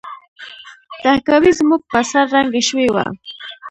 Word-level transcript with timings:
تهکوي 1.03 1.51
زموږ 1.59 1.81
په 1.91 1.99
سر 2.09 2.25
ړنګه 2.33 2.61
شوې 2.67 2.87
وه 2.93 3.05